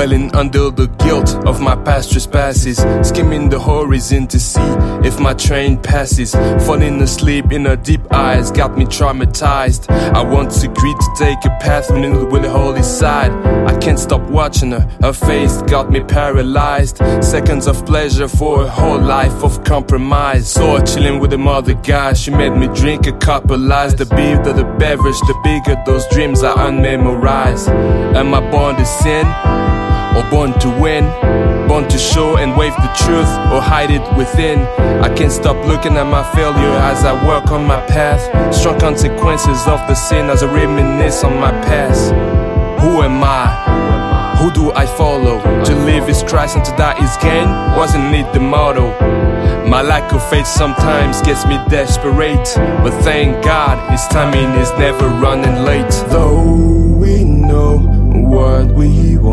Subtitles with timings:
[0.00, 2.78] Dwelling under the guilt of my past trespasses.
[3.06, 4.70] Skimming the horizon to see
[5.06, 6.34] if my train passes.
[6.64, 9.90] Falling asleep in her deep eyes got me traumatized.
[9.90, 13.30] I once agreed to take a path with the holy side.
[13.68, 14.88] I can't stop watching her.
[15.02, 16.96] Her face got me paralyzed.
[17.22, 20.50] Seconds of pleasure for a whole life of compromise.
[20.50, 22.14] Saw her chilling with the other guy.
[22.14, 23.94] She made me drink a couple lies.
[23.96, 27.68] The bigger the beverage, the bigger those dreams I unmemorized.
[28.16, 29.59] Am I born to sin?
[30.16, 31.04] Or born to win.
[31.68, 34.60] Born to show and wave the truth or hide it within.
[35.04, 38.22] I can't stop looking at my failure as I work on my path.
[38.54, 42.10] Strong consequences of the sin as I reminisce on my past.
[42.82, 44.36] Who am I?
[44.40, 45.38] Who do I follow?
[45.64, 47.46] To live is Christ and to die is gain.
[47.76, 48.88] Wasn't it the motto?
[49.68, 52.48] My lack of faith sometimes gets me desperate.
[52.82, 55.92] But thank God, His timing is never running late.
[56.08, 56.42] Though
[56.98, 59.29] we know what we want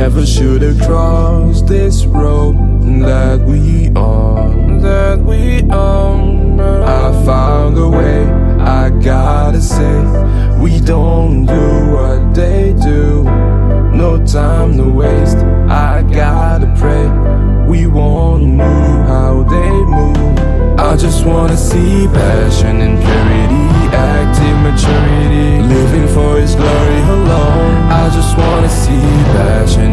[0.00, 2.54] never should have crossed this road
[3.02, 4.80] that we on.
[4.80, 6.58] That we on.
[6.58, 8.24] I found a way.
[8.78, 9.96] I gotta say,
[10.58, 13.24] we don't do what they do.
[13.92, 15.40] No time to waste.
[15.68, 17.06] I gotta pray.
[17.68, 20.40] We won't move how they move.
[20.80, 23.64] I just wanna see passion and purity,
[23.94, 27.74] active maturity, living for His glory alone.
[28.02, 29.89] I just wanna see passion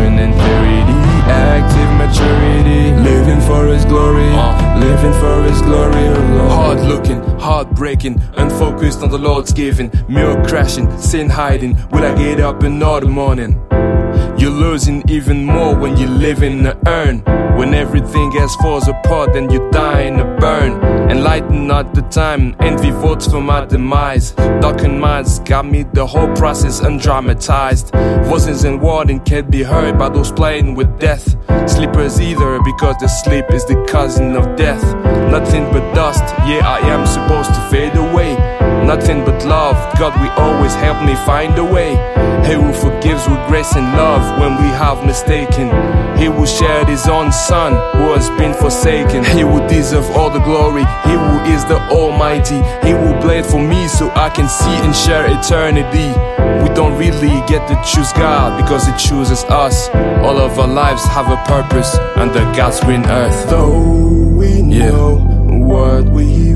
[0.00, 0.98] passion and purity,
[1.30, 4.78] active maturity, living for His glory, uh.
[4.78, 6.50] living for His glory oh alone.
[6.50, 11.76] Hard looking, heartbreaking, unfocused on the Lord's giving, mirror crashing, sin hiding.
[11.90, 13.60] Will I get up in all the morning?
[14.40, 17.18] You're losing even more when you live in the urn.
[17.58, 20.80] When everything else falls apart, then you die in a burn.
[21.10, 24.30] Enlighten not the time, envy votes for my demise.
[24.62, 27.92] Darkened minds got me the whole process undramatized.
[28.24, 31.36] Voices and warning can't be heard by those playing with death.
[31.68, 34.82] Sleepers either, because the sleep is the cousin of death.
[35.30, 38.69] Nothing but dust, yeah, I am supposed to fade away.
[38.90, 41.90] Nothing but love, God, we always help me find a way.
[42.44, 45.68] He who forgives with grace and love when we have mistaken.
[46.18, 49.22] He who shared his own son who has been forsaken.
[49.22, 50.82] He who deserves all the glory.
[51.06, 52.58] He who is the Almighty.
[52.84, 56.10] He who bled for me so I can see and share eternity.
[56.60, 59.88] We don't really get to choose God because He chooses us.
[60.26, 63.48] All of our lives have a purpose under God's green earth.
[63.48, 63.78] Though
[64.34, 66.49] we know what we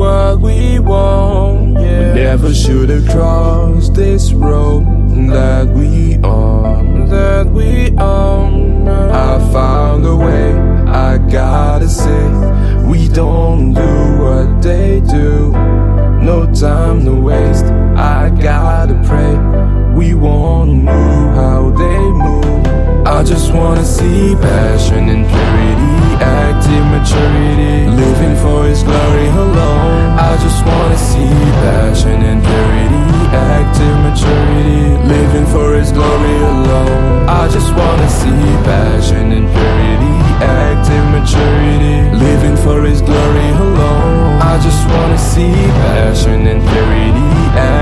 [0.00, 2.14] what we want, yeah.
[2.14, 4.82] we never should have crossed this road
[5.28, 7.06] that we on.
[7.10, 8.88] That we on.
[8.88, 10.52] I found a way.
[10.88, 12.24] I gotta say,
[12.90, 13.92] we don't do
[14.24, 15.50] what they do.
[16.30, 17.66] No time to waste.
[17.66, 19.34] I gotta pray.
[19.94, 23.06] We won't move how they move.
[23.06, 25.94] I just wanna see passion and purity,
[26.24, 29.29] active maturity, living for His glory
[38.70, 40.14] passion and purity,
[40.62, 44.38] active maturity, living for His glory alone.
[44.52, 47.30] I just wanna see passion and purity,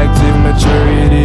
[0.00, 1.17] active maturity,